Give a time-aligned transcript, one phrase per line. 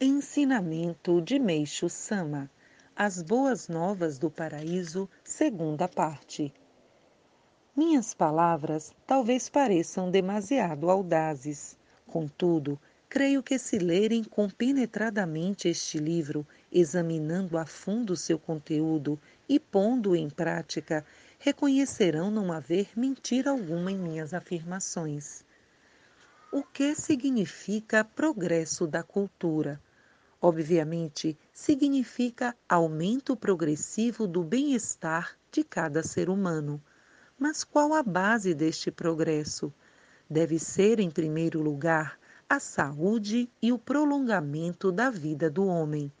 [0.00, 2.50] Ensinamento de Meixo Sama
[2.96, 6.52] As Boas Novas do Paraíso, segunda parte.
[7.76, 11.78] Minhas palavras talvez pareçam demasiado audazes.
[12.08, 12.76] Contudo,
[13.08, 19.16] creio que se lerem compenetradamente este livro, examinando a fundo seu conteúdo
[19.48, 21.06] e pondo-o em prática,
[21.38, 25.44] reconhecerão não haver mentira alguma em minhas afirmações.
[26.56, 29.82] O que significa progresso da cultura?
[30.40, 36.80] Obviamente, significa aumento progressivo do bem-estar de cada ser humano.
[37.36, 39.74] Mas qual a base deste progresso?
[40.30, 46.12] Deve ser, em primeiro lugar, a saúde e o prolongamento da vida do homem.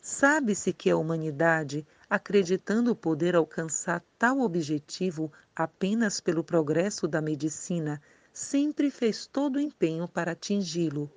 [0.00, 8.00] Sabe-se que a humanidade, acreditando poder alcançar tal objetivo apenas pelo progresso da medicina,
[8.34, 11.08] sempre fez todo o empenho para atingi-lo.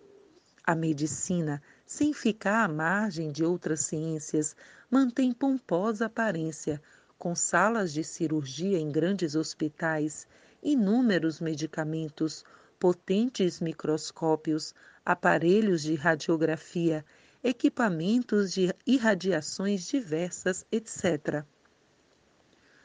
[0.63, 4.55] A medicina, sem ficar à margem de outras ciências,
[4.87, 6.79] mantém pomposa aparência,
[7.17, 10.27] com salas de cirurgia em grandes hospitais,
[10.61, 12.45] inúmeros medicamentos,
[12.79, 17.03] potentes microscópios, aparelhos de radiografia,
[17.43, 21.43] equipamentos de irradiações diversas, etc.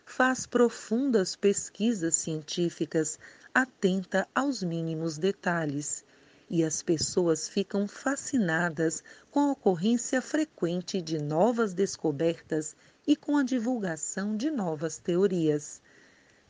[0.06, 3.18] Faz profundas pesquisas científicas
[3.54, 6.04] atenta aos mínimos detalhes
[6.48, 13.42] e as pessoas ficam fascinadas com a ocorrência frequente de novas descobertas e com a
[13.42, 15.80] divulgação de novas teorias.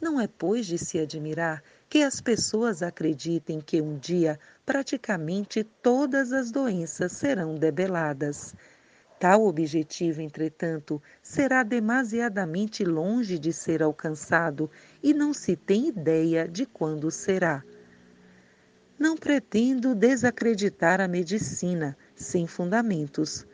[0.00, 6.32] Não é, pois, de se admirar que as pessoas acreditem que um dia praticamente todas
[6.32, 8.54] as doenças serão debeladas.
[9.22, 14.68] Tal objetivo, entretanto, será demasiadamente longe de ser alcançado
[15.00, 17.62] e não se tem ideia de quando será.
[18.98, 23.46] Não pretendo desacreditar a medicina sem fundamentos.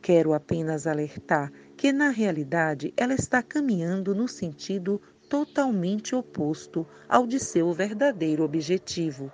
[0.00, 7.40] Quero apenas alertar que, na realidade, ela está caminhando no sentido totalmente oposto ao de
[7.40, 9.32] seu verdadeiro objetivo.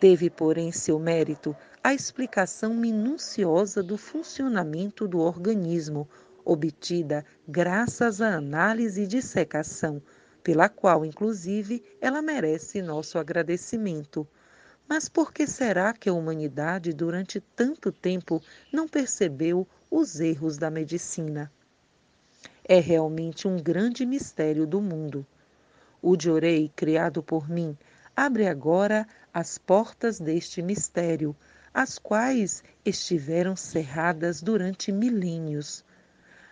[0.00, 6.08] Teve, porém, seu mérito a explicação minuciosa do funcionamento do organismo,
[6.42, 10.02] obtida graças à análise e dissecação,
[10.42, 14.26] pela qual, inclusive, ela merece nosso agradecimento.
[14.88, 20.70] Mas por que será que a humanidade, durante tanto tempo, não percebeu os erros da
[20.70, 21.52] medicina?
[22.64, 25.26] É realmente um grande mistério do mundo.
[26.00, 27.76] O Diorei, criado por mim,
[28.16, 31.36] abre agora as portas deste mistério,
[31.72, 35.84] as quais estiveram cerradas durante milênios.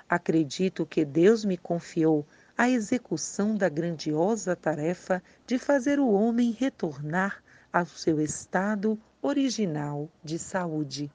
[0.09, 2.27] Acredito que Deus me confiou
[2.57, 7.43] a execução da grandiosa tarefa de fazer o homem retornar
[7.73, 11.11] ao seu estado original de saúde.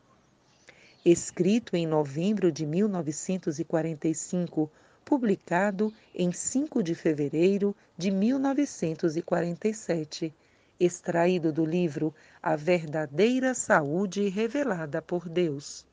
[1.05, 4.71] Escrito em novembro de 1945,
[5.03, 10.33] publicado em 5 de fevereiro de 1947
[10.79, 15.85] extraído do livro A Verdadeira Saúde Revelada por Deus.